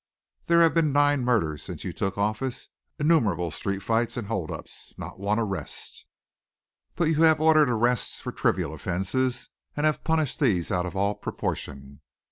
[0.47, 4.95] "There have been nine murders since you took office, innumerable street fights and hold ups.
[4.97, 6.05] Not one arrest!
[6.95, 11.13] But you have ordered arrests for trivial offenses, and have punished these out of all
[11.13, 12.01] proportion.